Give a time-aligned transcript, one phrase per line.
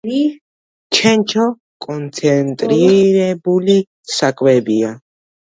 [0.99, 1.45] ჩენჩო
[1.85, 3.77] კონცენტრირებული
[4.17, 4.93] საკვებია.